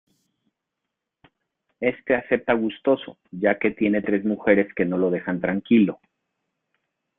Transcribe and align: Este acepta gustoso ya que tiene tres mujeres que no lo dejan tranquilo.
Este 1.79 2.15
acepta 2.15 2.53
gustoso 2.53 3.19
ya 3.29 3.59
que 3.59 3.69
tiene 3.69 4.01
tres 4.01 4.25
mujeres 4.25 4.73
que 4.73 4.83
no 4.83 4.97
lo 4.97 5.11
dejan 5.11 5.39
tranquilo. 5.39 5.99